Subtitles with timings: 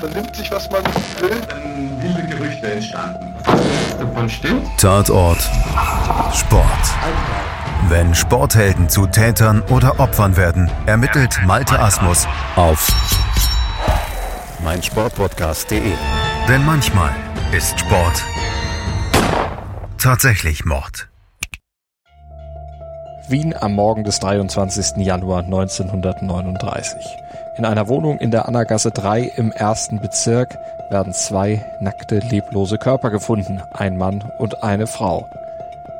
[0.00, 1.40] Man nimmt sich, was man will.
[1.48, 3.34] Dann wilde Gerüchte entstanden.
[3.98, 4.66] Davon stimmt?
[4.78, 5.40] Tatort
[6.34, 6.64] Sport.
[7.88, 12.26] Wenn Sporthelden zu Tätern oder Opfern werden, ermittelt Malte Asmus
[12.56, 12.88] auf
[14.62, 15.92] meinsportpodcast.de.
[16.48, 17.10] Denn manchmal
[17.52, 18.22] ist Sport
[19.98, 21.08] tatsächlich Mord.
[23.28, 24.96] Wien am Morgen des 23.
[24.96, 26.96] Januar 1939.
[27.56, 30.56] In einer Wohnung in der Annagasse 3 im ersten Bezirk
[30.88, 35.28] werden zwei nackte, leblose Körper gefunden, ein Mann und eine Frau.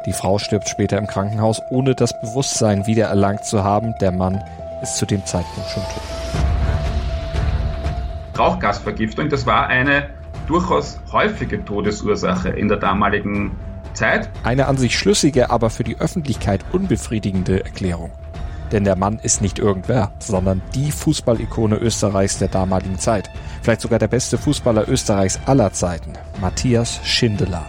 [0.07, 3.95] Die Frau stirbt später im Krankenhaus, ohne das Bewusstsein wiedererlangt zu haben.
[4.01, 4.43] Der Mann
[4.81, 6.03] ist zu dem Zeitpunkt schon tot.
[8.39, 10.09] Rauchgasvergiftung, das war eine
[10.47, 13.57] durchaus häufige Todesursache in der damaligen
[13.93, 14.31] Zeit.
[14.45, 18.13] Eine an sich schlüssige, aber für die Öffentlichkeit unbefriedigende Erklärung.
[18.73, 23.31] Denn der Mann ist nicht irgendwer, sondern die Fußballikone Österreichs der damaligen Zeit.
[23.63, 27.67] Vielleicht sogar der beste Fußballer Österreichs aller Zeiten, Matthias Schindler.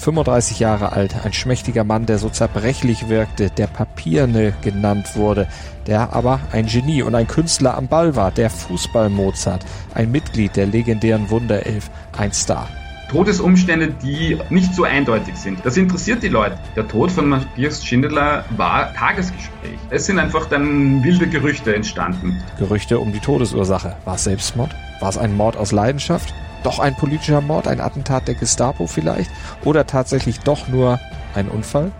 [0.00, 5.46] 35 Jahre alt, ein schmächtiger Mann, der so zerbrechlich wirkte, der Papierne genannt wurde,
[5.86, 9.64] der aber ein Genie und ein Künstler am Ball war, der Fußball-Mozart,
[9.94, 12.68] ein Mitglied der legendären Wunderelf, ein Star.
[13.10, 15.58] Todesumstände, die nicht so eindeutig sind.
[15.64, 16.56] Das interessiert die Leute.
[16.76, 19.78] Der Tod von Matthias Schindler war Tagesgespräch.
[19.90, 22.40] Es sind einfach dann wilde Gerüchte entstanden.
[22.56, 23.96] Gerüchte um die Todesursache.
[24.04, 24.76] War es Selbstmord?
[25.00, 26.32] War es ein Mord aus Leidenschaft?
[26.62, 29.32] Doch ein politischer Mord, ein Attentat der Gestapo vielleicht?
[29.64, 31.00] Oder tatsächlich doch nur
[31.34, 31.90] ein Unfall?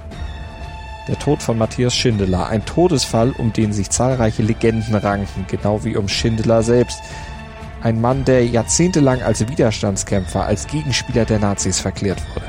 [1.09, 5.97] Der Tod von Matthias Schindler, ein Todesfall, um den sich zahlreiche Legenden ranken, genau wie
[5.97, 7.01] um Schindler selbst.
[7.83, 12.47] Ein Mann, der jahrzehntelang als Widerstandskämpfer, als Gegenspieler der Nazis verklärt wurde.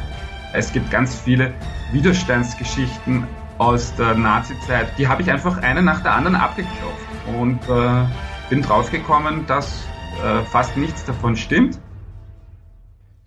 [0.54, 1.54] Es gibt ganz viele
[1.94, 3.26] Widerstandsgeschichten
[3.58, 4.88] aus der Nazizeit.
[4.98, 7.08] Die habe ich einfach eine nach der anderen abgeklopft
[7.40, 8.06] und äh,
[8.50, 9.86] bin draufgekommen, dass
[10.22, 11.80] äh, fast nichts davon stimmt.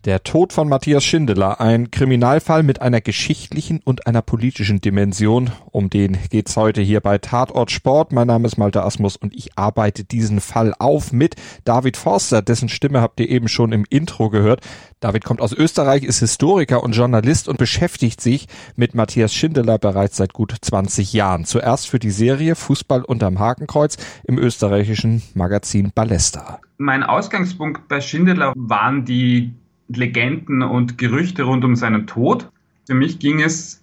[0.05, 5.51] Der Tod von Matthias Schindler, ein Kriminalfall mit einer geschichtlichen und einer politischen Dimension.
[5.71, 8.13] Um den geht's heute hier bei Tatort Sport.
[8.13, 12.69] Mein Name ist Malte Asmus und ich arbeite diesen Fall auf mit David Forster, dessen
[12.69, 14.61] Stimme habt ihr eben schon im Intro gehört.
[15.01, 20.19] David kommt aus Österreich, ist Historiker und Journalist und beschäftigt sich mit Matthias Schindler bereits
[20.19, 21.47] seit gut 20 Jahren.
[21.47, 26.61] Zuerst für die Serie Fußball unterm Hakenkreuz im österreichischen Magazin Ballesta.
[26.77, 29.55] Mein Ausgangspunkt bei Schindler waren die
[29.89, 32.51] Legenden und Gerüchte rund um seinen Tod.
[32.87, 33.83] Für mich ging es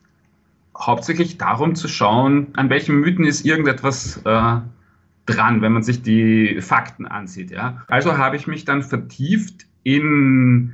[0.77, 4.59] hauptsächlich darum zu schauen, an welchen Mythen ist irgendetwas äh,
[5.25, 7.51] dran, wenn man sich die Fakten ansieht.
[7.51, 7.83] Ja?
[7.87, 10.73] Also habe ich mich dann vertieft in,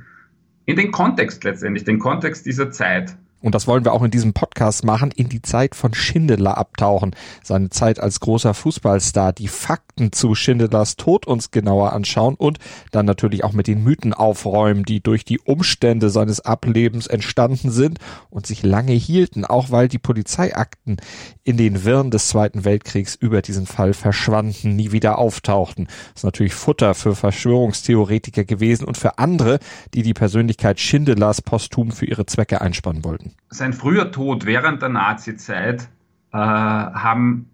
[0.64, 4.32] in den Kontext letztendlich, den Kontext dieser Zeit und das wollen wir auch in diesem
[4.32, 7.14] Podcast machen, in die Zeit von Schindler abtauchen.
[7.44, 12.58] Seine Zeit als großer Fußballstar, die Fakten zu Schindlers Tod uns genauer anschauen und
[12.90, 18.00] dann natürlich auch mit den Mythen aufräumen, die durch die Umstände seines Ablebens entstanden sind
[18.28, 20.96] und sich lange hielten, auch weil die Polizeiakten
[21.44, 25.84] in den Wirren des Zweiten Weltkriegs über diesen Fall verschwanden, nie wieder auftauchten.
[25.86, 29.60] Das ist natürlich Futter für Verschwörungstheoretiker gewesen und für andere,
[29.94, 34.88] die die Persönlichkeit Schindlers posthum für ihre Zwecke einspannen wollten sein früher Tod während der
[34.90, 35.88] Nazi-Zeit
[36.32, 37.48] äh, haben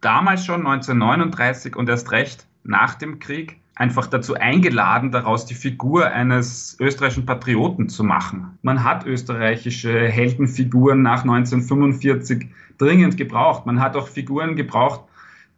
[0.00, 6.06] damals schon 1939 und erst recht nach dem Krieg einfach dazu eingeladen, daraus die Figur
[6.06, 8.58] eines österreichischen Patrioten zu machen.
[8.62, 13.66] Man hat österreichische Heldenfiguren nach 1945 dringend gebraucht.
[13.66, 15.02] Man hat auch Figuren gebraucht,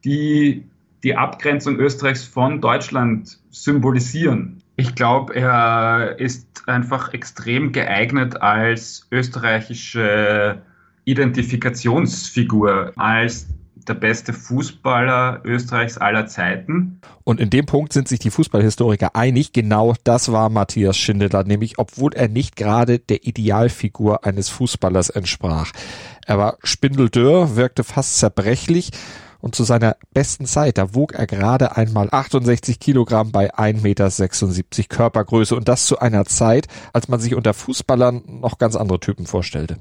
[0.05, 0.65] die
[1.03, 4.60] die Abgrenzung Österreichs von Deutschland symbolisieren.
[4.81, 10.63] Ich glaube, er ist einfach extrem geeignet als österreichische
[11.05, 13.47] Identifikationsfigur, als
[13.87, 17.03] der beste Fußballer Österreichs aller Zeiten.
[17.25, 21.79] Und in dem Punkt sind sich die Fußballhistoriker einig, genau das war Matthias Schindler, nämlich
[21.79, 25.73] obwohl er nicht gerade der Idealfigur eines Fußballers entsprach.
[26.25, 28.93] Er war spindeldürr, wirkte fast zerbrechlich
[29.41, 34.89] und zu seiner besten Zeit, da wog er gerade einmal 68 Kilogramm bei 1,76 Meter
[34.89, 39.27] Körpergröße und das zu einer Zeit, als man sich unter Fußballern noch ganz andere Typen
[39.27, 39.77] vorstellte.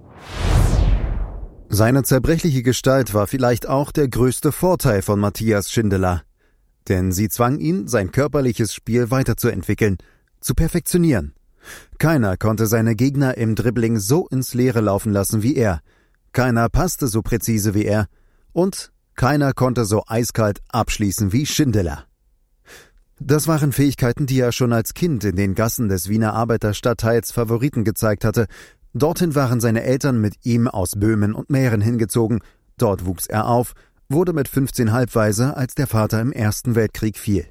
[1.70, 6.24] Seine zerbrechliche Gestalt war vielleicht auch der größte Vorteil von Matthias Schindler.
[6.88, 9.98] Denn sie zwang ihn, sein körperliches Spiel weiterzuentwickeln,
[10.40, 11.36] zu perfektionieren.
[12.00, 15.82] Keiner konnte seine Gegner im Dribbling so ins Leere laufen lassen wie er.
[16.32, 18.08] Keiner passte so präzise wie er.
[18.52, 22.06] Und keiner konnte so eiskalt abschließen wie Schindler.
[23.19, 27.83] Das waren Fähigkeiten, die er schon als Kind in den Gassen des Wiener Arbeiterstadtteils Favoriten
[27.83, 28.48] gezeigt hatte.
[28.94, 32.39] Dorthin waren seine Eltern mit ihm aus Böhmen und Mähren hingezogen.
[32.77, 33.74] Dort wuchs er auf,
[34.07, 37.45] wurde mit 15 halbweise, als der Vater im Ersten Weltkrieg fiel.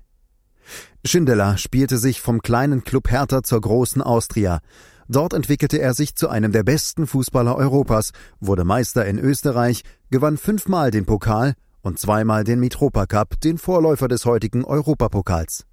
[1.04, 4.60] Schindler spielte sich vom kleinen Club Hertha zur großen Austria.
[5.08, 10.36] Dort entwickelte er sich zu einem der besten Fußballer Europas, wurde Meister in Österreich, gewann
[10.36, 15.64] fünfmal den Pokal und zweimal den Mitropa Cup, den Vorläufer des heutigen Europapokals.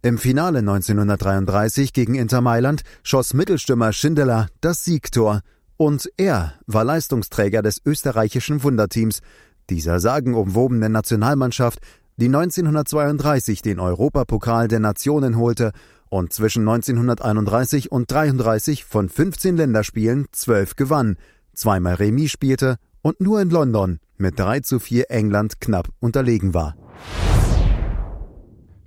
[0.00, 5.40] Im Finale 1933 gegen Inter Mailand schoss Mittelstürmer Schindler das Siegtor
[5.76, 9.20] und er war Leistungsträger des österreichischen Wunderteams,
[9.68, 11.80] dieser sagenumwobenen Nationalmannschaft,
[12.16, 15.72] die 1932 den Europapokal der Nationen holte
[16.08, 21.16] und zwischen 1931 und 33 von 15 Länderspielen 12 gewann,
[21.54, 26.76] zweimal Remis spielte und nur in London mit 3 zu 4 England knapp unterlegen war.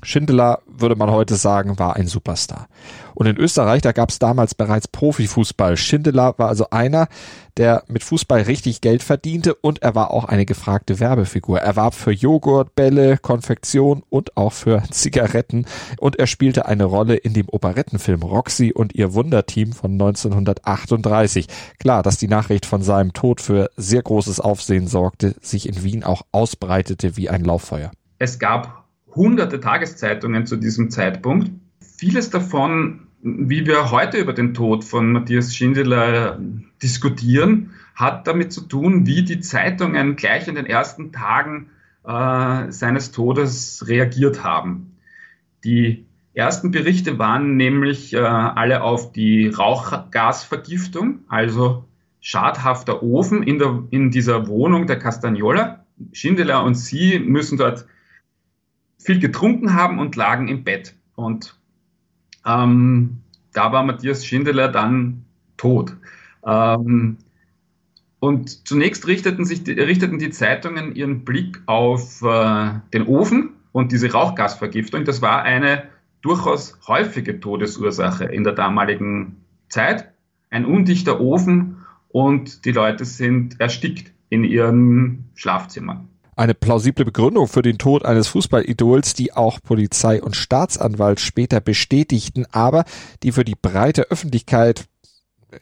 [0.02, 2.68] Schindler, würde man heute sagen, war ein Superstar.
[3.16, 5.76] Und in Österreich, da gab es damals bereits Profifußball.
[5.76, 7.08] Schindler war also einer,
[7.58, 11.60] der mit Fußball richtig Geld verdiente und er war auch eine gefragte Werbefigur.
[11.60, 15.66] Er warb für Joghurt, Bälle, Konfektion und auch für Zigaretten
[15.98, 21.48] und er spielte eine Rolle in dem Operettenfilm Roxy und ihr Wunderteam von 1938.
[21.80, 26.06] Klar, dass die Nachricht von seinem Tod für sehr großes Aufsehen sorgte, sich in Wien
[26.06, 27.92] auch ausbreitete wie ein Lauffeuer.
[28.20, 28.89] Es gab
[29.20, 31.52] hunderte Tageszeitungen zu diesem Zeitpunkt.
[31.98, 36.40] Vieles davon, wie wir heute über den Tod von Matthias Schindler
[36.82, 41.70] diskutieren, hat damit zu tun, wie die Zeitungen gleich in den ersten Tagen
[42.06, 44.96] äh, seines Todes reagiert haben.
[45.66, 51.84] Die ersten Berichte waren nämlich äh, alle auf die Rauchgasvergiftung, also
[52.22, 55.84] schadhafter Ofen in, der, in dieser Wohnung der Castagnola.
[56.14, 57.86] Schindler und sie müssen dort
[59.00, 60.94] viel getrunken haben und lagen im Bett.
[61.16, 61.58] Und
[62.46, 63.22] ähm,
[63.54, 65.26] da war Matthias Schindler dann
[65.58, 65.96] tot.
[66.46, 67.18] Ähm,
[68.20, 73.92] und zunächst richteten, sich die, richteten die Zeitungen ihren Blick auf äh, den Ofen und
[73.92, 75.06] diese Rauchgasvergiftung.
[75.06, 75.84] Das war eine
[76.22, 79.38] durchaus häufige Todesursache in der damaligen
[79.70, 80.12] Zeit.
[80.50, 86.09] Ein undichter Ofen und die Leute sind erstickt in ihren Schlafzimmern
[86.40, 92.46] eine plausible Begründung für den Tod eines Fußballidols, die auch Polizei und Staatsanwalt später bestätigten,
[92.52, 92.86] aber
[93.24, 94.86] die für die breite Öffentlichkeit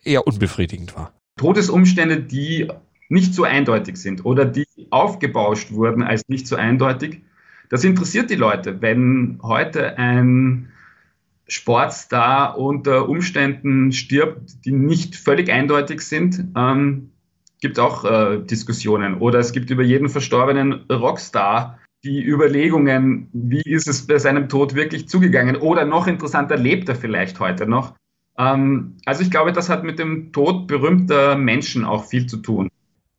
[0.04, 1.14] eher unbefriedigend war.
[1.38, 2.68] Todesumstände, die
[3.10, 7.22] nicht so eindeutig sind oder die aufgebauscht wurden als nicht so eindeutig,
[7.70, 8.82] das interessiert die Leute.
[8.82, 10.70] Wenn heute ein
[11.48, 17.12] Sportstar unter Umständen stirbt, die nicht völlig eindeutig sind, ähm,
[17.62, 19.16] gibt auch äh, Diskussionen.
[19.16, 24.76] Oder es gibt über jeden verstorbenen Rockstar die Überlegungen, wie ist es bei seinem Tod
[24.76, 25.56] wirklich zugegangen?
[25.56, 27.96] Oder noch interessanter, lebt er vielleicht heute noch?
[28.38, 32.70] Ähm, also ich glaube, das hat mit dem Tod berühmter Menschen auch viel zu tun.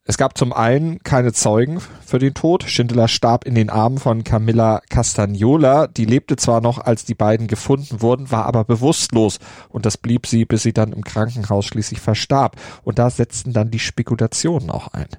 [0.09, 2.63] Es gab zum einen keine Zeugen für den Tod.
[2.63, 5.85] Schindler starb in den Armen von Camilla Castagnola.
[5.85, 9.37] Die lebte zwar noch, als die beiden gefunden wurden, war aber bewusstlos.
[9.69, 12.55] Und das blieb sie, bis sie dann im Krankenhaus schließlich verstarb.
[12.83, 15.09] Und da setzten dann die Spekulationen auch ein.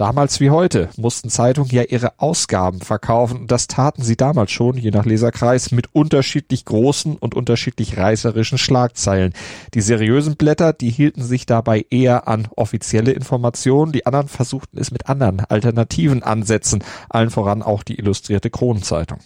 [0.00, 4.78] Damals wie heute mussten Zeitungen ja ihre Ausgaben verkaufen und das taten sie damals schon,
[4.78, 9.34] je nach Leserkreis, mit unterschiedlich großen und unterschiedlich reißerischen Schlagzeilen.
[9.74, 14.90] Die seriösen Blätter, die hielten sich dabei eher an offizielle Informationen, die anderen versuchten es
[14.90, 19.18] mit anderen alternativen Ansätzen, allen voran auch die illustrierte Kronenzeitung.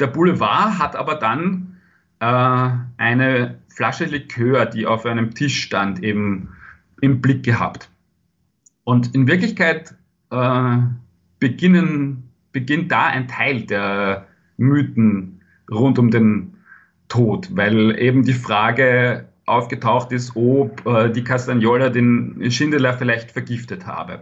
[0.00, 1.76] Der Boulevard hat aber dann
[2.20, 6.48] äh, eine Flasche Likör, die auf einem Tisch stand, eben
[7.02, 7.90] im Blick gehabt.
[8.84, 9.94] Und in Wirklichkeit
[10.34, 10.78] äh,
[11.38, 14.26] beginnen, beginnt da ein Teil der
[14.56, 16.54] Mythen rund um den
[17.08, 23.86] Tod, weil eben die Frage aufgetaucht ist, ob äh, die Castagnola den Schindler vielleicht vergiftet
[23.86, 24.20] habe.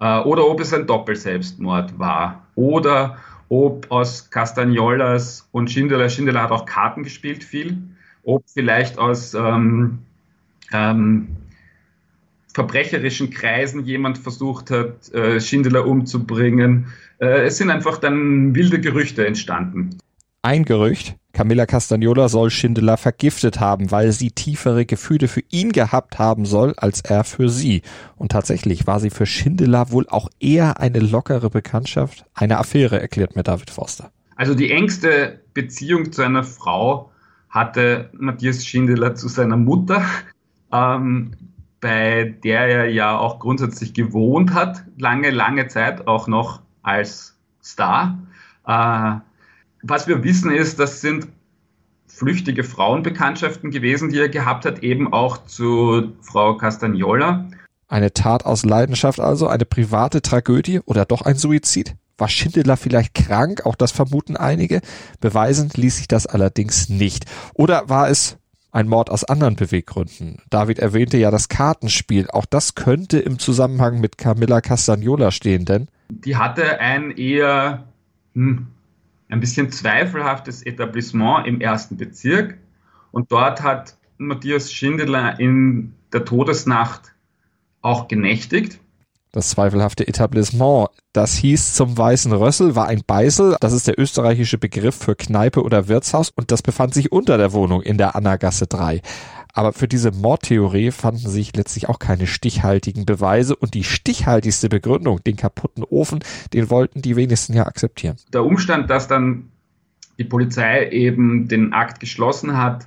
[0.00, 2.46] Äh, oder ob es ein Doppelselbstmord war.
[2.54, 7.82] Oder ob aus Castagnolas und Schindler, Schindler hat auch Karten gespielt viel,
[8.22, 9.98] ob vielleicht aus ähm,
[10.72, 11.28] ähm,
[12.54, 16.86] verbrecherischen Kreisen jemand versucht hat, äh, Schindler umzubringen.
[17.18, 19.98] Äh, es sind einfach dann wilde Gerüchte entstanden.
[20.42, 26.18] Ein Gerücht, Camilla Castagnola soll Schindler vergiftet haben, weil sie tiefere Gefühle für ihn gehabt
[26.18, 27.82] haben soll, als er für sie.
[28.16, 33.34] Und tatsächlich war sie für Schindler wohl auch eher eine lockere Bekanntschaft, eine Affäre, erklärt
[33.34, 34.12] mir David Forster.
[34.36, 37.10] Also die engste Beziehung zu einer Frau
[37.48, 40.04] hatte Matthias Schindler zu seiner Mutter.
[40.72, 41.32] Ähm,
[41.84, 48.18] bei der er ja auch grundsätzlich gewohnt hat, lange, lange Zeit, auch noch als Star.
[48.66, 49.16] Äh,
[49.82, 51.28] was wir wissen ist, das sind
[52.06, 57.50] flüchtige Frauenbekanntschaften gewesen, die er gehabt hat, eben auch zu Frau Castagnola.
[57.86, 61.96] Eine Tat aus Leidenschaft also, eine private Tragödie oder doch ein Suizid?
[62.16, 63.66] War Schindler vielleicht krank?
[63.66, 64.80] Auch das vermuten einige.
[65.20, 67.26] Beweisen ließ sich das allerdings nicht.
[67.52, 68.38] Oder war es
[68.74, 70.42] ein Mord aus anderen Beweggründen?
[70.50, 72.28] David erwähnte ja das Kartenspiel.
[72.30, 77.84] Auch das könnte im Zusammenhang mit Camilla Castagnola stehen, denn die hatte ein eher
[78.34, 78.66] hm,
[79.28, 82.58] ein bisschen zweifelhaftes Etablissement im ersten Bezirk
[83.10, 87.14] und dort hat Matthias Schindler in der Todesnacht
[87.80, 88.80] auch genächtigt.
[89.34, 94.58] Das zweifelhafte Etablissement, das hieß zum Weißen Rössel, war ein Beißel, das ist der österreichische
[94.58, 98.68] Begriff für Kneipe oder Wirtshaus und das befand sich unter der Wohnung in der Annagasse
[98.68, 99.02] 3.
[99.52, 105.20] Aber für diese Mordtheorie fanden sich letztlich auch keine stichhaltigen Beweise und die stichhaltigste Begründung,
[105.24, 106.20] den kaputten Ofen,
[106.52, 108.14] den wollten die wenigsten ja akzeptieren.
[108.32, 109.48] Der Umstand, dass dann
[110.16, 112.86] die Polizei eben den Akt geschlossen hat,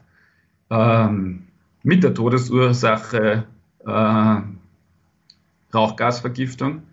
[0.70, 1.44] ähm,
[1.84, 3.44] mit der Todesursache
[3.86, 4.36] äh,
[5.74, 6.83] Rauchgasvergiftung,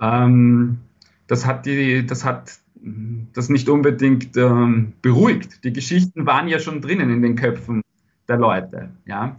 [0.00, 0.78] ähm,
[1.26, 2.58] das hat die, das hat
[3.32, 5.64] das nicht unbedingt ähm, beruhigt.
[5.64, 7.82] Die Geschichten waren ja schon drinnen in den Köpfen
[8.28, 9.36] der Leute, ja.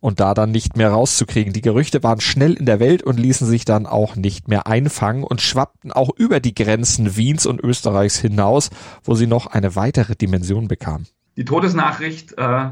[0.00, 1.52] Und da dann nicht mehr rauszukriegen.
[1.52, 5.24] Die Gerüchte waren schnell in der Welt und ließen sich dann auch nicht mehr einfangen
[5.24, 8.70] und schwappten auch über die Grenzen Wiens und Österreichs hinaus,
[9.02, 11.06] wo sie noch eine weitere Dimension bekamen.
[11.36, 12.70] Die Todesnachricht äh,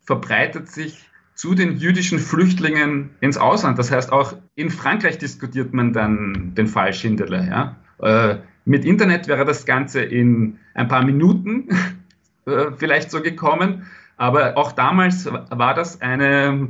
[0.00, 1.04] verbreitet sich
[1.34, 3.78] zu den jüdischen Flüchtlingen ins Ausland.
[3.78, 7.44] Das heißt, auch in Frankreich diskutiert man dann den Fall Schindler.
[7.44, 7.76] Ja?
[8.00, 11.68] Äh, mit Internet wäre das Ganze in ein paar Minuten
[12.46, 13.86] äh, vielleicht so gekommen.
[14.16, 16.68] Aber auch damals war das eine,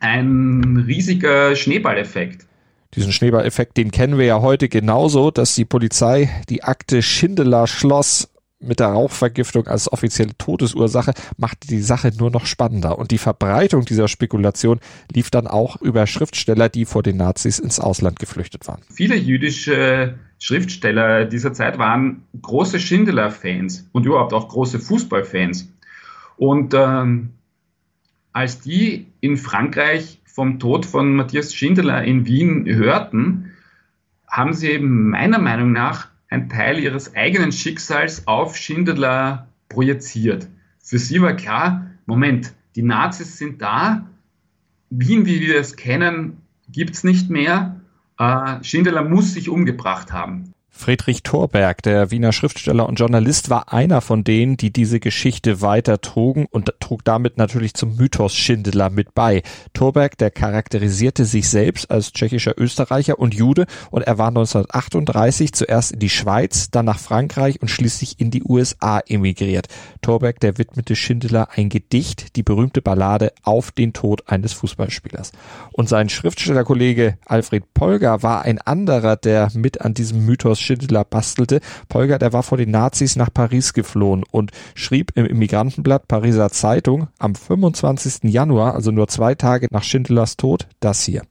[0.00, 2.46] ein riesiger Schneeballeffekt.
[2.94, 8.31] Diesen Schneeballeffekt, den kennen wir ja heute genauso, dass die Polizei die Akte Schindler schloss
[8.62, 12.98] mit der Rauchvergiftung als offizielle Todesursache machte die Sache nur noch spannender.
[12.98, 14.80] Und die Verbreitung dieser Spekulation
[15.12, 18.82] lief dann auch über Schriftsteller, die vor den Nazis ins Ausland geflüchtet waren.
[18.90, 25.68] Viele jüdische Schriftsteller dieser Zeit waren große Schindler-Fans und überhaupt auch große Fußballfans.
[26.36, 27.30] Und ähm,
[28.32, 33.52] als die in Frankreich vom Tod von Matthias Schindler in Wien hörten,
[34.26, 40.48] haben sie meiner Meinung nach einen Teil ihres eigenen Schicksals auf Schindler projiziert.
[40.78, 44.08] Für sie war klar, Moment, die Nazis sind da,
[44.90, 47.80] Wien, wie wir es kennen, gibt es nicht mehr.
[48.18, 50.52] Äh, Schindler muss sich umgebracht haben.
[50.74, 56.00] Friedrich Thorberg, der Wiener Schriftsteller und Journalist, war einer von denen, die diese Geschichte weiter
[56.00, 59.42] trugen und trug damit natürlich zum Mythos Schindler mit bei.
[59.74, 65.92] Thorberg, der charakterisierte sich selbst als tschechischer Österreicher und Jude und er war 1938 zuerst
[65.92, 69.68] in die Schweiz, dann nach Frankreich und schließlich in die USA emigriert.
[70.00, 75.32] Thorberg, der widmete Schindler ein Gedicht, die berühmte Ballade Auf den Tod eines Fußballspielers.
[75.70, 81.60] Und sein Schriftstellerkollege Alfred Polger war ein anderer, der mit an diesem Mythos Schindler bastelte.
[81.88, 87.08] Polger, der war vor den Nazis nach Paris geflohen und schrieb im Immigrantenblatt Pariser Zeitung
[87.18, 88.30] am 25.
[88.32, 91.22] Januar, also nur zwei Tage nach Schindlers Tod, das hier.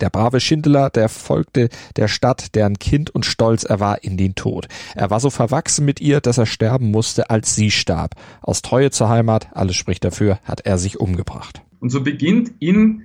[0.00, 4.36] Der brave Schindler, der folgte der Stadt, deren Kind und Stolz er war, in den
[4.36, 4.68] Tod.
[4.94, 8.14] Er war so verwachsen mit ihr, dass er sterben musste, als sie starb.
[8.40, 11.62] Aus Treue zur Heimat, alles spricht dafür, hat er sich umgebracht.
[11.80, 13.02] Und so beginnt in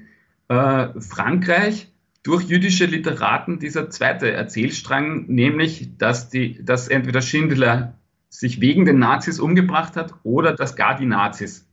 [0.48, 1.91] äh, Frankreich
[2.25, 7.94] durch jüdische Literaten dieser zweite Erzählstrang, nämlich, dass, die, dass entweder Schindler
[8.29, 11.67] sich wegen den Nazis umgebracht hat oder dass gar die Nazis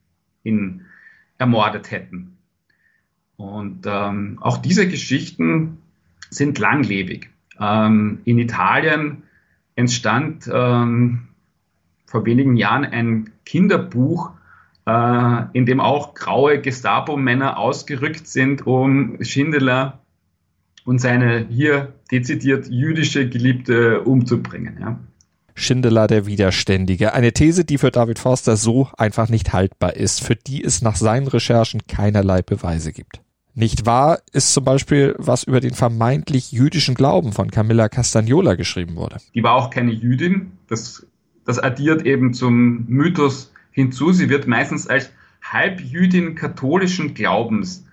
[0.44, 0.82] ihn
[1.38, 2.36] ermordet hätten.
[3.38, 5.78] Und ähm, auch diese Geschichten
[6.28, 7.30] sind langlebig.
[7.58, 9.22] Ähm, in Italien
[9.74, 11.28] entstand ähm,
[12.04, 14.32] vor wenigen Jahren ein Kinderbuch,
[14.86, 20.01] äh, in dem auch graue Gestapo-Männer ausgerückt sind, um Schindler
[20.84, 24.78] und seine hier dezidiert jüdische Geliebte umzubringen.
[24.80, 24.98] Ja.
[25.54, 27.12] Schindler der Widerständige.
[27.12, 30.96] Eine These, die für David Forster so einfach nicht haltbar ist, für die es nach
[30.96, 33.20] seinen Recherchen keinerlei Beweise gibt.
[33.54, 38.96] Nicht wahr ist zum Beispiel, was über den vermeintlich jüdischen Glauben von Camilla Castagnola geschrieben
[38.96, 39.18] wurde.
[39.34, 40.52] Die war auch keine Jüdin.
[40.68, 41.06] Das,
[41.44, 44.12] das addiert eben zum Mythos hinzu.
[44.12, 45.10] Sie wird meistens als
[45.42, 47.84] Halbjüdin katholischen Glaubens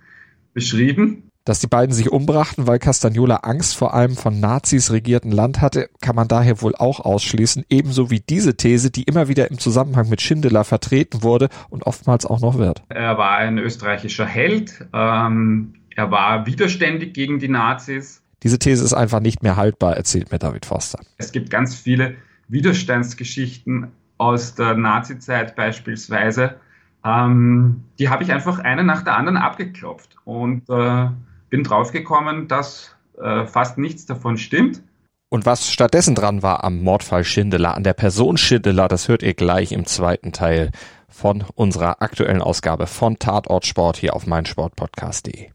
[0.53, 1.29] beschrieben.
[1.50, 5.89] Dass die beiden sich umbrachten, weil Castagnola Angst vor einem von Nazis regierten Land hatte,
[6.00, 10.10] kann man daher wohl auch ausschließen, ebenso wie diese These, die immer wieder im Zusammenhang
[10.10, 12.84] mit Schindler vertreten wurde und oftmals auch noch wird.
[12.89, 18.22] Er war ein österreichischer Held, ähm, er war widerständig gegen die Nazis.
[18.44, 21.00] Diese These ist einfach nicht mehr haltbar, erzählt mir David Forster.
[21.18, 22.13] Es gibt ganz viele
[22.48, 23.88] Widerstandsgeschichten
[24.20, 26.58] aus der Nazizeit beispielsweise.
[27.03, 31.08] Ähm, die habe ich einfach eine nach der anderen abgeklopft und äh,
[31.50, 34.82] bin draufgekommen, dass äh, fast nichts davon stimmt.
[35.29, 39.36] Und was stattdessen dran war am Mordfall Schindler, an der Person Schindler, das hört ihr
[39.36, 40.72] gleich im zweiten Teil
[41.08, 45.50] von unserer aktuellen Ausgabe von Tatort Sport hier auf meinsportpodcast.de.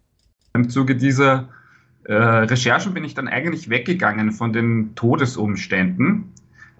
[0.54, 1.48] Im Zuge dieser
[2.04, 6.32] äh, Recherchen bin ich dann eigentlich weggegangen von den Todesumständen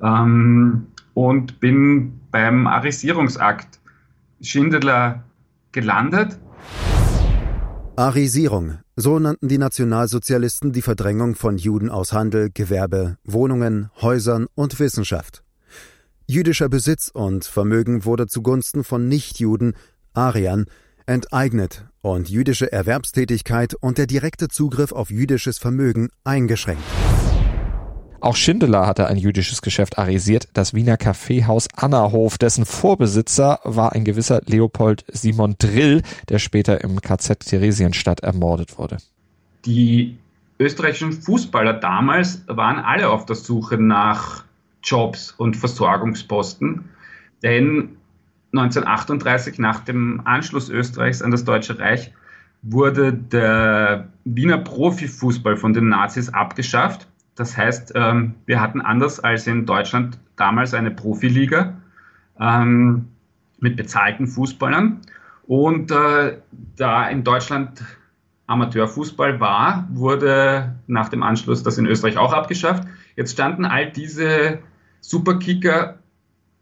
[0.03, 3.81] ähm, und bin beim Arisierungsakt
[4.41, 5.25] Schindler
[5.73, 6.39] gelandet.
[7.97, 14.81] Arisierung, so nannten die Nationalsozialisten die Verdrängung von Juden aus Handel, Gewerbe, Wohnungen, Häusern und
[14.81, 15.45] Wissenschaft.
[16.27, 19.75] Jüdischer Besitz und Vermögen wurde zugunsten von Nichtjuden,
[20.13, 20.67] Ariern,
[21.07, 26.83] enteignet und jüdische Erwerbstätigkeit und der direkte Zugriff auf jüdisches Vermögen eingeschränkt.
[28.25, 34.03] Auch Schindler hatte ein jüdisches Geschäft arisiert, das Wiener Kaffeehaus Annahof, dessen Vorbesitzer war ein
[34.03, 36.01] gewisser Leopold Simon Drill,
[36.31, 38.97] der später im KZ Theresienstadt ermordet wurde.
[39.67, 40.17] Die
[40.59, 44.45] österreichischen Fußballer damals waren alle auf der Suche nach
[44.83, 46.83] Jobs und Versorgungsposten,
[47.43, 47.99] denn
[48.55, 52.11] 1938 nach dem Anschluss Österreichs an das Deutsche Reich
[52.63, 59.47] wurde der Wiener Profifußball von den Nazis abgeschafft das heißt, ähm, wir hatten anders als
[59.47, 61.75] in Deutschland damals eine Profiliga
[62.39, 63.09] ähm,
[63.59, 65.01] mit bezahlten Fußballern.
[65.47, 66.39] Und äh,
[66.77, 67.83] da in Deutschland
[68.47, 72.87] Amateurfußball war, wurde nach dem Anschluss das in Österreich auch abgeschafft.
[73.17, 74.59] Jetzt standen all diese
[75.01, 75.99] Superkicker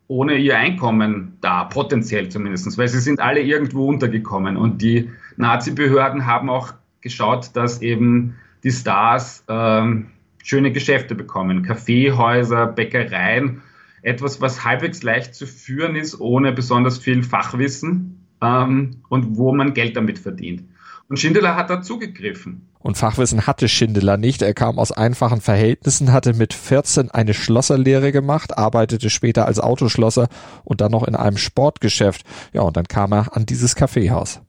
[0.08, 4.56] ohne ihr Einkommen da, potenziell zumindest, weil sie sind alle irgendwo untergekommen.
[4.56, 10.08] Und die Nazi-Behörden haben auch geschaut, dass eben die Stars ähm,
[10.42, 11.62] schöne Geschäfte bekommen.
[11.62, 13.62] Kaffeehäuser, Bäckereien,
[14.02, 19.74] etwas, was halbwegs leicht zu führen ist, ohne besonders viel Fachwissen ähm, und wo man
[19.74, 20.64] Geld damit verdient.
[21.08, 22.68] Und Schindler hat da zugegriffen.
[22.78, 24.42] Und Fachwissen hatte Schindler nicht.
[24.42, 30.28] Er kam aus einfachen Verhältnissen, hatte mit 14 eine Schlosserlehre gemacht, arbeitete später als Autoschlosser
[30.64, 32.24] und dann noch in einem Sportgeschäft.
[32.52, 34.40] Ja, und dann kam er an dieses Kaffeehaus.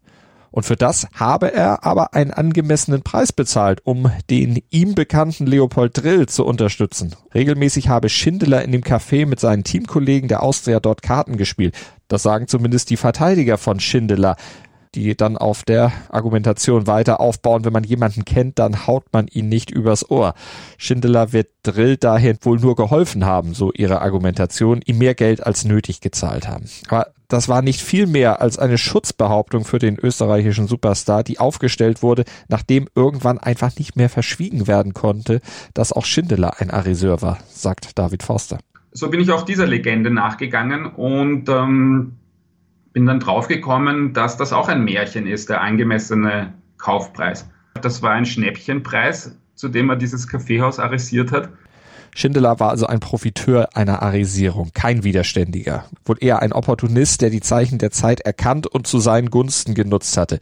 [0.54, 5.98] Und für das habe er aber einen angemessenen Preis bezahlt, um den ihm bekannten Leopold
[5.98, 7.16] Drill zu unterstützen.
[7.34, 11.76] Regelmäßig habe Schindler in dem Café mit seinen Teamkollegen der Austria dort Karten gespielt.
[12.08, 14.36] Das sagen zumindest die Verteidiger von Schindler
[14.96, 17.66] die dann auf der Argumentation weiter aufbauen.
[17.66, 20.34] Wenn man jemanden kennt, dann haut man ihn nicht übers Ohr.
[20.78, 25.66] Schindler wird Drill dahin wohl nur geholfen haben, so ihre Argumentation, ihm mehr Geld als
[25.66, 26.66] nötig gezahlt haben.
[26.90, 32.04] Aber das war nicht viel mehr als eine Schutzbehauptung für den österreichischen Superstar, die aufgestellt
[32.04, 35.42] wurde, nachdem irgendwann einfach nicht mehr verschwiegen werden konnte,
[35.74, 38.60] dass auch Schindler ein Ariseur war, sagt David Forster.
[38.92, 42.18] So bin ich auch dieser Legende nachgegangen und ähm,
[42.94, 47.50] bin dann draufgekommen, dass das auch ein Märchen ist, der angemessene Kaufpreis.
[47.82, 51.50] Das war ein Schnäppchenpreis, zu dem er dieses Kaffeehaus arisiert hat.
[52.16, 57.42] Schindler war also ein Profiteur einer Arisierung, kein Widerständiger, wohl eher ein Opportunist, der die
[57.42, 60.40] Zeichen der Zeit erkannt und zu seinen Gunsten genutzt hatte.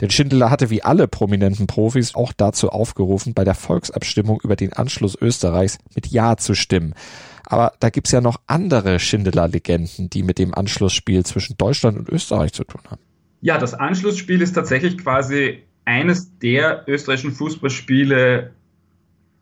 [0.00, 4.72] Denn Schindler hatte wie alle prominenten Profis auch dazu aufgerufen, bei der Volksabstimmung über den
[4.72, 6.94] Anschluss Österreichs mit Ja zu stimmen.
[7.50, 12.52] Aber da gibt's ja noch andere Schindler-Legenden, die mit dem Anschlussspiel zwischen Deutschland und Österreich
[12.52, 13.00] zu tun haben.
[13.40, 18.52] Ja, das Anschlussspiel ist tatsächlich quasi eines der österreichischen Fußballspiele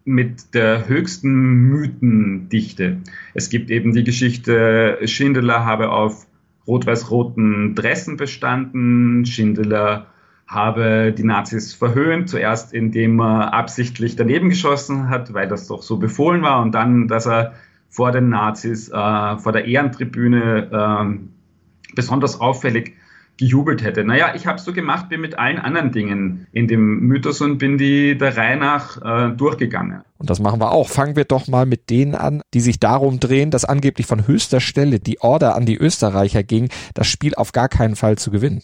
[0.07, 1.31] mit der höchsten
[1.69, 2.97] Mythendichte.
[3.35, 6.27] Es gibt eben die Geschichte, Schindler habe auf
[6.67, 10.07] rot-weiß-roten Dressen bestanden, Schindler
[10.47, 15.99] habe die Nazis verhöhnt, zuerst indem er absichtlich daneben geschossen hat, weil das doch so
[15.99, 17.53] befohlen war, und dann, dass er
[17.89, 18.93] vor den Nazis, äh,
[19.39, 22.95] vor der Ehrentribüne äh, besonders auffällig
[23.39, 24.05] gejubelt hätte.
[24.05, 27.79] Naja, ich habe so gemacht wie mit allen anderen Dingen in dem Mythos und bin
[27.79, 30.03] die der Reihe nach äh, durchgegangen.
[30.19, 30.89] Und das machen wir auch.
[30.89, 34.61] Fangen wir doch mal mit denen an, die sich darum drehen, dass angeblich von höchster
[34.61, 38.63] Stelle die Order an die Österreicher ging, das Spiel auf gar keinen Fall zu gewinnen.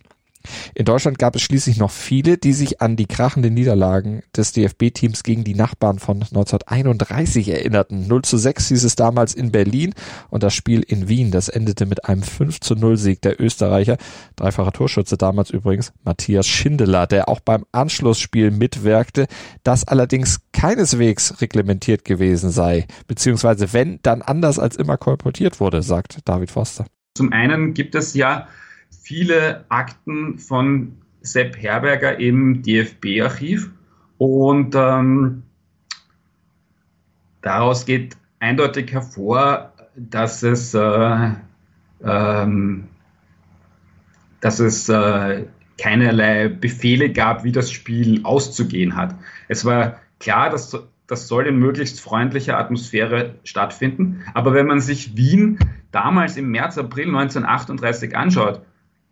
[0.75, 5.23] In Deutschland gab es schließlich noch viele, die sich an die krachenden Niederlagen des DFB-Teams
[5.23, 8.07] gegen die Nachbarn von 1931 erinnerten.
[8.07, 9.95] 0 zu 6 hieß es damals in Berlin
[10.31, 13.97] und das Spiel in Wien, das endete mit einem 5 zu 0 Sieg der Österreicher.
[14.37, 19.27] Dreifacher Torschütze damals übrigens Matthias Schindeler, der auch beim Anschlussspiel mitwirkte,
[19.63, 26.19] das allerdings keineswegs reglementiert gewesen sei, beziehungsweise wenn, dann anders als immer kolportiert wurde, sagt
[26.25, 26.87] David Foster.
[27.17, 28.49] Zum einen gibt es ja
[29.05, 33.71] viele Akten von Sepp Herberger im DFB-Archiv
[34.17, 35.43] und ähm,
[37.43, 41.31] daraus geht eindeutig hervor, dass es, äh,
[42.03, 42.89] ähm,
[44.41, 45.45] dass es äh,
[45.79, 49.15] keinerlei Befehle gab, wie das Spiel auszugehen hat.
[49.49, 54.23] Es war klar, dass das soll in möglichst freundlicher Atmosphäre stattfinden.
[54.33, 55.59] Aber wenn man sich Wien
[55.91, 58.63] damals im März, April 1938 anschaut,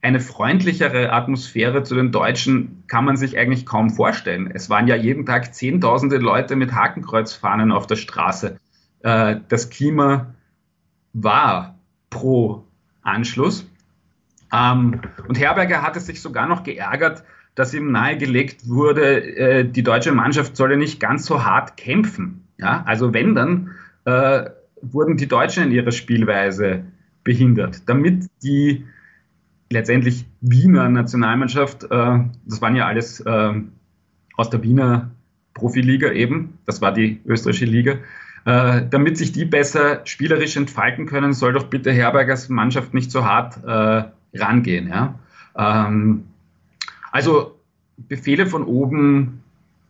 [0.03, 4.51] eine freundlichere Atmosphäre zu den Deutschen kann man sich eigentlich kaum vorstellen.
[4.53, 8.59] Es waren ja jeden Tag Zehntausende Leute mit Hakenkreuzfahnen auf der Straße.
[9.01, 10.35] Äh, das Klima
[11.13, 11.79] war
[12.11, 12.65] pro
[13.03, 13.65] Anschluss.
[14.53, 17.23] Ähm, und Herberger hatte sich sogar noch geärgert,
[17.55, 22.49] dass ihm nahegelegt wurde, äh, die deutsche Mannschaft solle nicht ganz so hart kämpfen.
[22.59, 22.83] Ja?
[22.87, 23.71] Also wenn, dann
[24.05, 26.87] äh, wurden die Deutschen in ihrer Spielweise
[27.23, 28.85] behindert, damit die
[29.73, 33.53] letztendlich Wiener Nationalmannschaft, äh, das waren ja alles äh,
[34.37, 35.11] aus der Wiener
[35.55, 37.99] Profiliga eben, das war die österreichische Liga,
[38.45, 43.25] äh, damit sich die besser spielerisch entfalten können, soll doch bitte Herbergers Mannschaft nicht so
[43.25, 44.05] hart äh,
[44.39, 44.89] rangehen.
[44.89, 45.19] Ja?
[45.57, 46.25] Ähm,
[47.11, 47.59] also
[47.97, 49.43] Befehle von oben,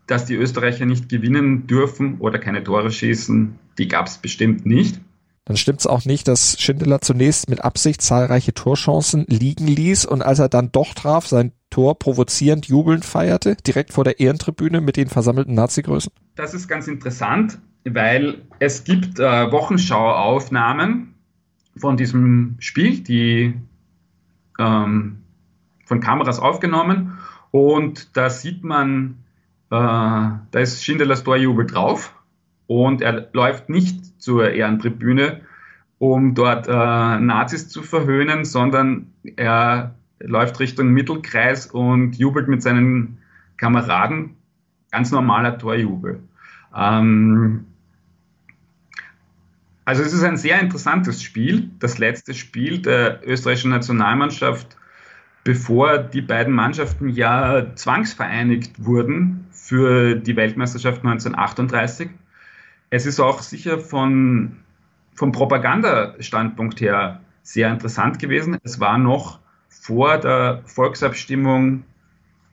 [0.06, 5.00] dass die Österreicher nicht gewinnen dürfen oder keine Tore schießen, die gab es bestimmt nicht.
[5.44, 10.22] Dann stimmt es auch nicht, dass Schindler zunächst mit Absicht zahlreiche Torchancen liegen ließ und
[10.22, 14.96] als er dann doch traf, sein Tor provozierend jubelnd feierte, direkt vor der Ehrentribüne mit
[14.96, 16.12] den versammelten Nazi-Größen?
[16.36, 21.14] Das ist ganz interessant, weil es gibt äh, Wochenschauaufnahmen
[21.76, 23.54] von diesem Spiel, die
[24.60, 25.24] ähm,
[25.86, 27.18] von Kameras aufgenommen
[27.50, 29.24] und da sieht man,
[29.70, 32.14] äh, da ist Schindlers Torjubel drauf
[32.72, 35.42] und er läuft nicht zur Ehrentribüne,
[35.98, 43.18] um dort äh, Nazis zu verhöhnen, sondern er läuft Richtung Mittelkreis und jubelt mit seinen
[43.56, 44.36] Kameraden.
[44.90, 46.20] Ganz normaler Torjubel.
[46.74, 47.66] Ähm,
[49.84, 54.76] also es ist ein sehr interessantes Spiel, das letzte Spiel der österreichischen Nationalmannschaft
[55.44, 62.10] bevor die beiden Mannschaften ja zwangsvereinigt wurden für die Weltmeisterschaft 1938.
[62.92, 64.58] Es ist auch sicher von,
[65.14, 68.58] vom Propagandastandpunkt her sehr interessant gewesen.
[68.64, 69.38] Es war noch
[69.70, 71.84] vor der Volksabstimmung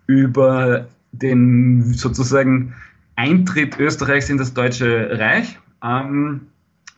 [0.08, 2.74] über den sozusagen
[3.18, 5.60] Eintritt Österreichs in das Deutsche Reich.
[5.84, 6.48] Ähm,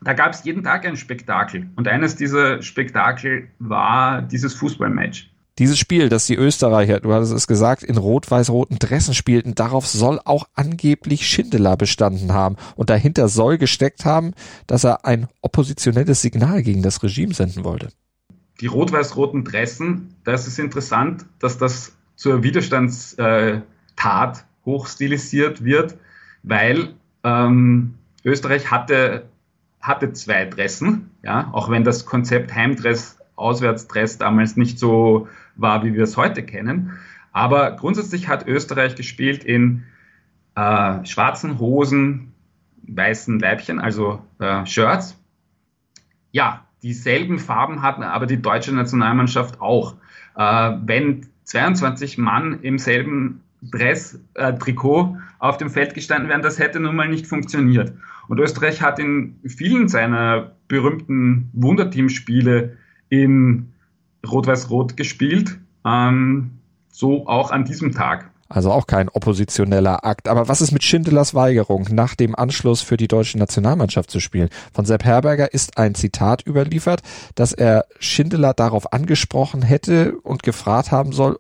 [0.01, 1.67] da gab es jeden Tag ein Spektakel.
[1.75, 5.30] Und eines dieser Spektakel war dieses Fußballmatch.
[5.59, 10.19] Dieses Spiel, das die Österreicher, du hattest es gesagt, in rot-weiß-roten Dressen spielten, darauf soll
[10.23, 12.55] auch angeblich Schindler bestanden haben.
[12.75, 14.33] Und dahinter soll gesteckt haben,
[14.65, 17.89] dass er ein oppositionelles Signal gegen das Regime senden wollte.
[18.61, 25.97] Die rot-weiß-roten Dressen, das ist interessant, dass das zur Widerstandstat hochstilisiert wird,
[26.43, 29.27] weil ähm, Österreich hatte,
[29.79, 35.93] hatte zwei Dressen, ja, auch wenn das Konzept Heimdress Auswärtsdress damals nicht so war, wie
[35.93, 36.91] wir es heute kennen.
[37.31, 39.83] Aber grundsätzlich hat Österreich gespielt in
[40.55, 42.33] äh, schwarzen Hosen,
[42.83, 45.17] weißen Leibchen, also äh, Shirts.
[46.31, 49.95] Ja, dieselben Farben hatten aber die deutsche Nationalmannschaft auch.
[50.35, 56.59] Äh, wenn 22 Mann im selben Dress, äh, Trikot auf dem Feld gestanden wären, das
[56.59, 57.93] hätte nun mal nicht funktioniert.
[58.27, 62.77] Und Österreich hat in vielen seiner berühmten Wunderteamspiele
[63.11, 63.73] in
[64.25, 65.59] Rot-Weiß-Rot gespielt.
[65.85, 68.31] Ähm, so auch an diesem Tag.
[68.49, 70.27] Also auch kein oppositioneller Akt.
[70.27, 74.49] Aber was ist mit Schindlers Weigerung, nach dem Anschluss für die deutsche Nationalmannschaft zu spielen?
[74.73, 77.01] Von Sepp Herberger ist ein Zitat überliefert,
[77.35, 81.39] dass er Schindler darauf angesprochen hätte und gefragt haben soll,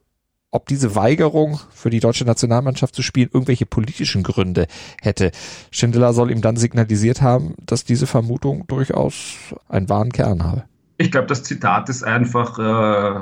[0.51, 4.67] ob diese Weigerung für die deutsche Nationalmannschaft zu spielen irgendwelche politischen Gründe
[5.01, 5.31] hätte.
[5.69, 9.35] Schindler soll ihm dann signalisiert haben, dass diese Vermutung durchaus
[9.69, 10.63] einen wahren Kern habe.
[11.01, 13.21] Ich glaube, das Zitat ist einfach äh,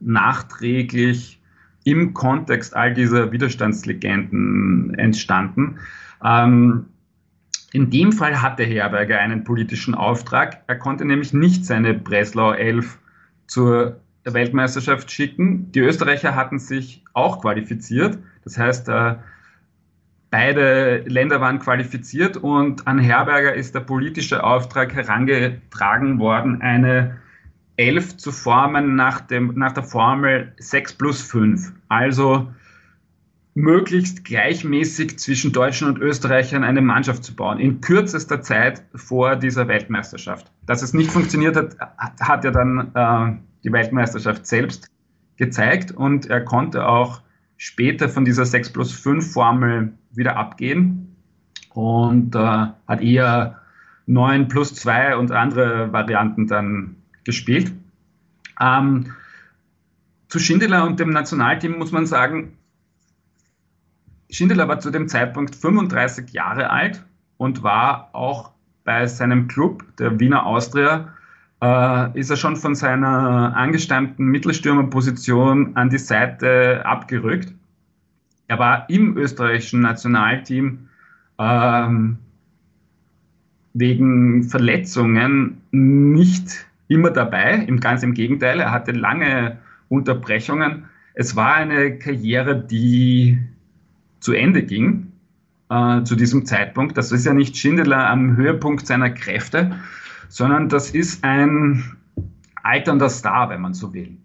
[0.00, 1.38] nachträglich
[1.84, 5.80] im Kontext all dieser Widerstandslegenden entstanden.
[6.24, 6.86] Ähm,
[7.74, 10.62] in dem Fall hatte Herberger einen politischen Auftrag.
[10.66, 12.98] Er konnte nämlich nicht seine Breslau 11
[13.46, 15.70] zur Weltmeisterschaft schicken.
[15.72, 18.18] Die Österreicher hatten sich auch qualifiziert.
[18.44, 19.16] Das heißt, äh,
[20.30, 27.18] Beide Länder waren qualifiziert und an Herberger ist der politische Auftrag herangetragen worden, eine
[27.76, 31.72] Elf zu formen nach, dem, nach der Formel 6 plus 5.
[31.88, 32.48] Also
[33.54, 39.66] möglichst gleichmäßig zwischen Deutschen und Österreichern eine Mannschaft zu bauen, in kürzester Zeit vor dieser
[39.66, 40.52] Weltmeisterschaft.
[40.66, 41.76] Dass es nicht funktioniert hat,
[42.20, 44.88] hat ja dann äh, die Weltmeisterschaft selbst
[45.36, 47.22] gezeigt und er konnte auch
[47.60, 51.14] später von dieser 6 plus 5 Formel wieder abgehen
[51.74, 53.60] und äh, hat eher
[54.06, 57.70] 9 plus 2 und andere Varianten dann gespielt.
[58.58, 59.12] Ähm,
[60.28, 62.56] zu Schindler und dem Nationalteam muss man sagen,
[64.30, 67.04] Schindler war zu dem Zeitpunkt 35 Jahre alt
[67.36, 68.52] und war auch
[68.84, 71.12] bei seinem Club, der Wiener Austria,
[71.62, 77.52] äh, ist er schon von seiner angestammten Mittelstürmerposition an die Seite abgerückt.
[78.48, 80.88] Er war im österreichischen Nationalteam
[81.38, 82.18] ähm,
[83.74, 90.84] wegen Verletzungen nicht immer dabei, ganz im Gegenteil, er hatte lange Unterbrechungen.
[91.14, 93.38] Es war eine Karriere, die
[94.18, 95.12] zu Ende ging
[95.70, 96.98] äh, zu diesem Zeitpunkt.
[96.98, 99.76] Das ist ja nicht Schindler am Höhepunkt seiner Kräfte,
[100.30, 101.96] sondern das ist ein
[102.62, 104.16] alternder Star, wenn man so will.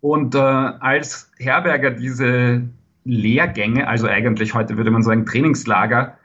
[0.00, 2.62] Und äh, als Herberger diese
[3.04, 6.18] Lehrgänge, also eigentlich heute würde man sagen Trainingslager,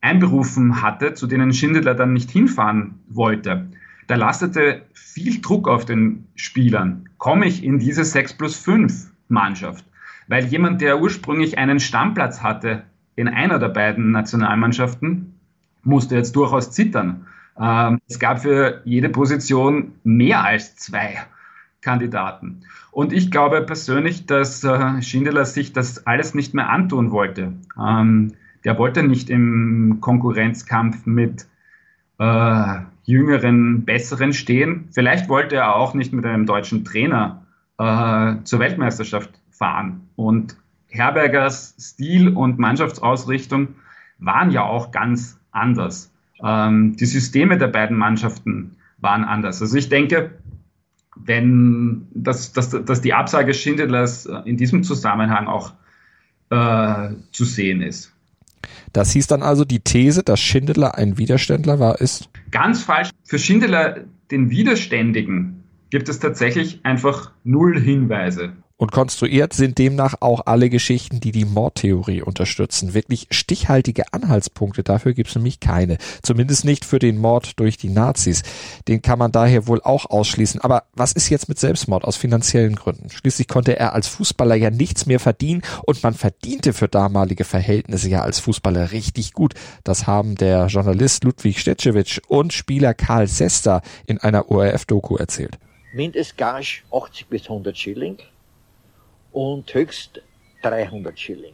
[0.00, 3.68] einberufen hatte, zu denen Schindler dann nicht hinfahren wollte,
[4.06, 7.08] da lastete viel Druck auf den Spielern.
[7.18, 9.84] Komme ich in diese 6 plus 5 Mannschaft?
[10.28, 15.34] Weil jemand, der ursprünglich einen Stammplatz hatte in einer der beiden Nationalmannschaften,
[15.82, 17.26] musste jetzt durchaus zittern.
[17.60, 21.18] Ähm, es gab für jede Position mehr als zwei
[21.80, 22.62] Kandidaten.
[22.90, 27.52] Und ich glaube persönlich, dass äh, Schindler sich das alles nicht mehr antun wollte.
[27.78, 28.32] Ähm,
[28.64, 31.46] der wollte nicht im Konkurrenzkampf mit
[32.18, 34.88] äh, jüngeren, besseren stehen.
[34.92, 37.46] Vielleicht wollte er auch nicht mit einem deutschen Trainer
[37.78, 40.08] äh, zur Weltmeisterschaft fahren.
[40.16, 40.56] Und
[40.88, 43.76] Herbergers Stil und Mannschaftsausrichtung
[44.18, 46.12] waren ja auch ganz anders.
[46.42, 49.60] Ähm, die Systeme der beiden Mannschaften waren anders.
[49.62, 50.38] Also ich denke,
[51.16, 55.72] wenn dass, dass, dass die Absage Schindlers in diesem Zusammenhang auch
[56.50, 58.12] äh, zu sehen ist.
[58.92, 62.28] Das hieß dann also, die These, dass Schindler ein Widerständler war, ist?
[62.50, 63.10] Ganz falsch.
[63.24, 68.52] Für Schindler, den Widerständigen, gibt es tatsächlich einfach null Hinweise.
[68.78, 72.92] Und konstruiert sind demnach auch alle Geschichten, die die Mordtheorie unterstützen.
[72.92, 75.96] Wirklich stichhaltige Anhaltspunkte dafür gibt es nämlich keine.
[76.20, 78.42] Zumindest nicht für den Mord durch die Nazis.
[78.86, 80.60] Den kann man daher wohl auch ausschließen.
[80.60, 83.08] Aber was ist jetzt mit Selbstmord aus finanziellen Gründen?
[83.08, 88.10] Schließlich konnte er als Fußballer ja nichts mehr verdienen und man verdiente für damalige Verhältnisse
[88.10, 89.54] ja als Fußballer richtig gut.
[89.84, 95.56] Das haben der Journalist Ludwig Stetschewitsch und Spieler Karl Sester in einer ORF-Doku erzählt.
[95.94, 98.18] Mindestgage 80 bis 100 Schilling
[99.36, 100.22] und höchst
[100.62, 101.52] 300 Schilling.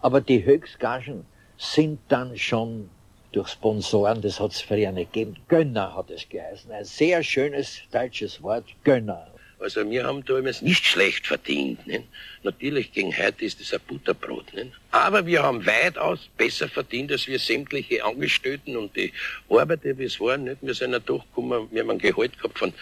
[0.00, 1.24] Aber die Höchstgagen
[1.58, 2.90] sind dann schon
[3.30, 5.36] durch Sponsoren, das hat es früher nicht gegeben.
[5.46, 6.72] Gönner hat es geheißen.
[6.72, 9.28] Ein sehr schönes deutsches Wort, Gönner.
[9.60, 11.86] Also wir haben damals nicht schlecht verdient.
[11.86, 12.02] Nicht?
[12.42, 14.52] Natürlich gegen heute ist es ein Butterbrot.
[14.52, 14.72] Nicht?
[14.90, 19.12] Aber wir haben weitaus besser verdient, als wir sämtliche Angestellten und die
[19.48, 20.44] Arbeiter, wie es waren.
[20.44, 20.56] Nicht?
[20.62, 22.72] Wir sind ja durchgekommen, wir haben ein Gehalt gehabt von,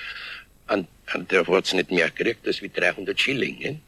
[0.68, 3.58] an, an der hat es nicht mehr gekriegt, als wie 300 Schilling.
[3.58, 3.80] Nicht?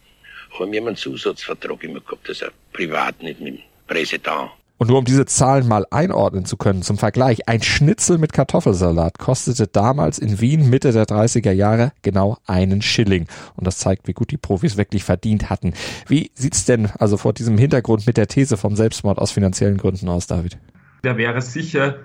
[0.58, 4.50] Haben wir einen Zusatzvertrag immer gehabt, also privat, nicht mit dem Präsident.
[4.80, 9.18] Und nur um diese Zahlen mal einordnen zu können, zum Vergleich, ein Schnitzel mit Kartoffelsalat
[9.18, 13.26] kostete damals in Wien Mitte der 30er Jahre genau einen Schilling.
[13.56, 15.74] Und das zeigt, wie gut die Profis wirklich verdient hatten.
[16.06, 20.08] Wie sieht's denn also vor diesem Hintergrund mit der These vom Selbstmord aus finanziellen Gründen
[20.08, 20.56] aus, David?
[21.04, 21.96] Der wäre sicher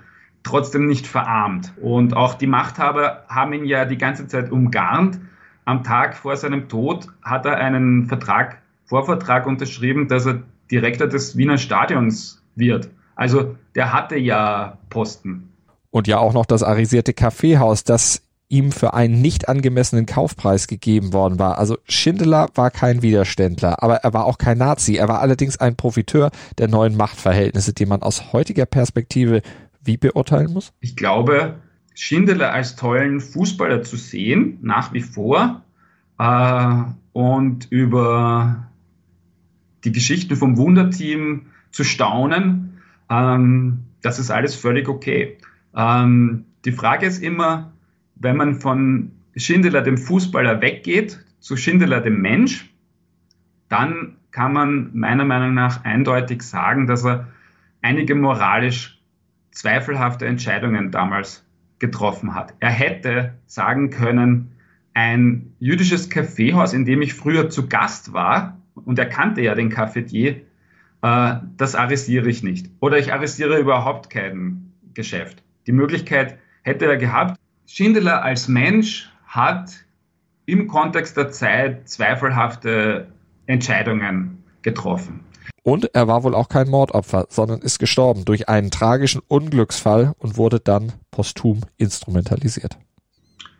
[0.42, 1.72] trotzdem nicht verarmt.
[1.80, 5.18] Und auch die Machthaber haben ihn ja die ganze Zeit umgarnt
[5.66, 11.36] am Tag vor seinem Tod hat er einen Vertrag, Vorvertrag unterschrieben, dass er Direktor des
[11.36, 12.88] Wiener Stadions wird.
[13.16, 15.52] Also der hatte ja Posten.
[15.90, 21.12] Und ja auch noch das arisierte Kaffeehaus, das ihm für einen nicht angemessenen Kaufpreis gegeben
[21.12, 21.58] worden war.
[21.58, 24.96] Also Schindler war kein Widerständler, aber er war auch kein Nazi.
[24.96, 29.42] Er war allerdings ein Profiteur der neuen Machtverhältnisse, die man aus heutiger Perspektive
[29.82, 30.72] wie beurteilen muss?
[30.80, 31.56] Ich glaube,
[31.96, 35.62] Schindler als tollen Fußballer zu sehen, nach wie vor,
[36.18, 36.82] äh,
[37.12, 38.68] und über
[39.84, 42.78] die Geschichten vom Wunderteam zu staunen,
[43.08, 45.38] ähm, das ist alles völlig okay.
[45.74, 47.72] Ähm, die Frage ist immer,
[48.14, 52.70] wenn man von Schindler dem Fußballer weggeht zu Schindler dem Mensch,
[53.68, 57.28] dann kann man meiner Meinung nach eindeutig sagen, dass er
[57.80, 59.00] einige moralisch
[59.50, 61.45] zweifelhafte Entscheidungen damals
[61.78, 62.54] getroffen hat.
[62.60, 64.52] Er hätte sagen können,
[64.94, 69.68] ein jüdisches Kaffeehaus, in dem ich früher zu Gast war, und er kannte ja den
[69.68, 70.42] Cafetier,
[71.02, 72.70] äh, das arrestiere ich nicht.
[72.80, 75.42] Oder ich arrestiere überhaupt kein Geschäft.
[75.66, 77.38] Die Möglichkeit hätte er gehabt.
[77.66, 79.84] Schindler als Mensch hat
[80.46, 83.08] im Kontext der Zeit zweifelhafte
[83.46, 85.20] Entscheidungen getroffen.
[85.62, 90.36] Und er war wohl auch kein Mordopfer, sondern ist gestorben durch einen tragischen Unglücksfall und
[90.36, 92.76] wurde dann posthum instrumentalisiert.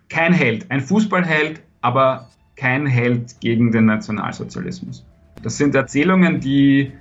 [0.08, 5.04] Kein Held, ein Fußballheld, aber kein Held gegen den Nationalsozialismus.
[5.42, 6.92] Das sind Erzählungen, die,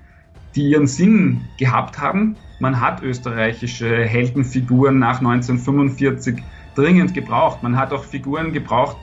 [0.55, 6.41] die ihren Sinn gehabt haben, Man hat österreichische Heldenfiguren nach 1945
[6.73, 7.63] dringend gebraucht.
[7.63, 8.97] Man hat auch Figuren gebraucht,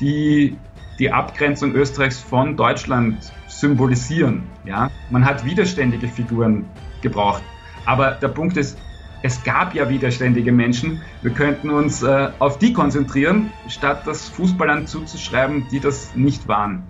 [0.00, 0.56] die
[0.98, 4.44] die Abgrenzung Österreichs von Deutschland symbolisieren.
[4.64, 4.90] Ja?
[5.10, 6.64] Man hat widerständige Figuren
[7.02, 7.42] gebraucht.
[7.84, 8.78] Aber der Punkt ist,
[9.22, 11.00] es gab ja widerständige Menschen.
[11.22, 16.84] Wir könnten uns äh, auf die konzentrieren, statt das Fußballern zuzuschreiben, die das nicht waren.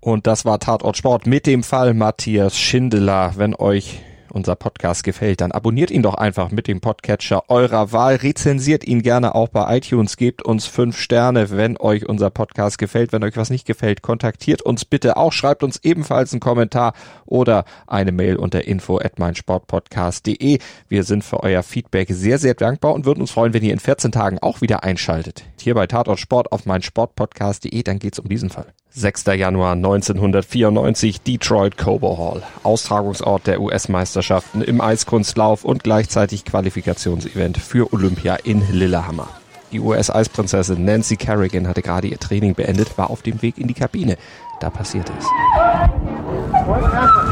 [0.00, 3.34] Und das war Tatort Sport mit dem Fall Matthias Schindeler.
[3.36, 8.16] Wenn euch unser Podcast gefällt, dann abonniert ihn doch einfach mit dem Podcatcher eurer Wahl.
[8.16, 10.16] Rezensiert ihn gerne auch bei iTunes.
[10.16, 13.12] Gebt uns fünf Sterne, wenn euch unser Podcast gefällt.
[13.12, 15.32] Wenn euch was nicht gefällt, kontaktiert uns bitte auch.
[15.32, 16.94] Schreibt uns ebenfalls einen Kommentar
[17.26, 20.58] oder eine Mail unter info at meinsportpodcast.de.
[20.88, 23.80] Wir sind für euer Feedback sehr, sehr dankbar und würden uns freuen, wenn ihr in
[23.80, 25.44] 14 Tagen auch wieder einschaltet.
[25.58, 27.82] Hier bei Tatort Sport auf meinsportpodcast.de.
[27.82, 28.72] Dann geht's um diesen Fall.
[28.92, 29.26] 6.
[29.36, 38.34] Januar 1994 Detroit Cobo Hall, Austragungsort der US-Meisterschaften im Eiskunstlauf und gleichzeitig Qualifikationsevent für Olympia
[38.34, 39.28] in Lillehammer.
[39.70, 43.74] Die US-Eisprinzessin Nancy Kerrigan hatte gerade ihr Training beendet, war auf dem Weg in die
[43.74, 44.16] Kabine.
[44.58, 45.24] Da passierte es.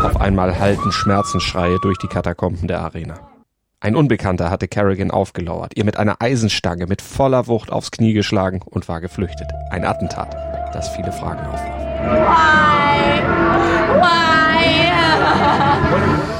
[0.04, 3.18] Auf einmal hallten Schmerzensschreie durch die Katakomben der Arena.
[3.80, 8.60] Ein Unbekannter hatte Kerrigan aufgelauert, ihr mit einer Eisenstange mit voller Wucht aufs Knie geschlagen
[8.64, 9.48] und war geflüchtet.
[9.70, 11.82] Ein Attentat das viele Fragen aufwarf.
[12.02, 13.22] Why?
[14.00, 14.28] Why?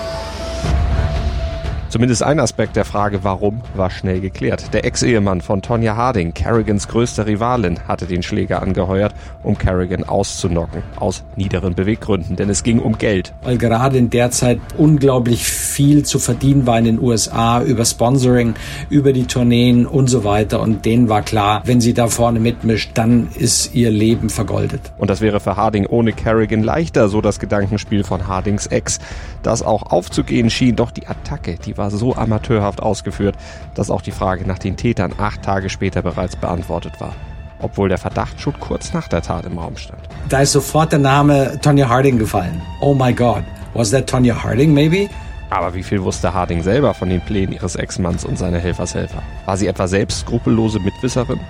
[1.89, 4.75] Zumindest ein Aspekt der Frage warum war schnell geklärt.
[4.75, 10.83] Der Ex-Ehemann von Tonya Harding, Kerrigans größter Rivalin, hatte den Schläger angeheuert, um Kerrigan auszunocken.
[10.97, 13.33] Aus niederen Beweggründen, denn es ging um Geld.
[13.43, 18.53] Weil gerade in der Zeit unglaublich viel zu verdienen war in den USA über Sponsoring,
[18.91, 20.61] über die Tourneen und so weiter.
[20.61, 24.93] Und denen war klar, wenn sie da vorne mitmischt, dann ist ihr Leben vergoldet.
[24.99, 28.99] Und das wäre für Harding ohne Kerrigan leichter, so das Gedankenspiel von Hardings Ex.
[29.43, 33.37] Das auch aufzugehen schien, doch die Attacke, die war so amateurhaft ausgeführt,
[33.75, 37.15] dass auch die Frage nach den Tätern acht Tage später bereits beantwortet war.
[37.61, 40.01] Obwohl der Verdacht schon kurz nach der Tat im Raum stand.
[40.29, 42.61] Da ist sofort der Name Tonya Harding gefallen.
[42.81, 43.43] Oh my God,
[43.75, 45.09] was that Tonya Harding maybe?
[45.51, 49.23] Aber wie viel wusste Harding selber von den Plänen ihres Ex-Manns und seiner Helfershelfer?
[49.47, 51.41] War sie etwa selbst skrupellose Mitwisserin?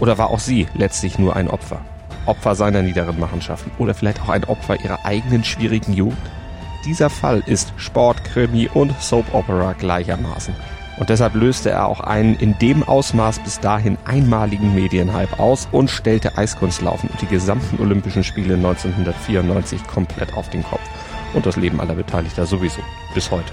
[0.00, 1.80] Oder war auch sie letztlich nur ein Opfer?
[2.26, 6.18] Opfer seiner niederen Machenschaften oder vielleicht auch ein Opfer ihrer eigenen schwierigen Jugend?
[6.84, 10.54] Dieser Fall ist Sport, Krimi und Soap Opera gleichermaßen.
[10.98, 15.90] Und deshalb löste er auch einen in dem Ausmaß bis dahin einmaligen Medienhype aus und
[15.90, 20.82] stellte Eiskunstlaufen und die gesamten Olympischen Spiele 1994 komplett auf den Kopf.
[21.34, 22.80] Und das Leben aller Beteiligter sowieso.
[23.14, 23.52] Bis heute.